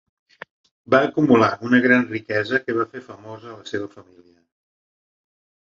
[0.93, 4.37] Va acumular una gran riquesa que va fer famosa la seva família.